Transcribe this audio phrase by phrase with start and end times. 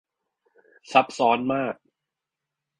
[0.91, 1.75] ซับซ้อนมาก